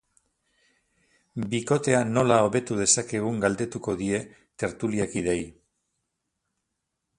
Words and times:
Bikotea 1.51 1.99
nola 2.13 2.39
hobetu 2.47 2.79
dezakegun 2.79 3.37
galdetuko 3.45 3.97
die 4.01 4.25
tertuliakideei. 4.65 5.47